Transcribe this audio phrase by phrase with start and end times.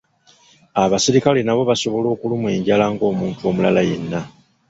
[0.83, 4.21] Abasirikale nabo basobola okulumwa enjala ng'omuntu omulala yenna.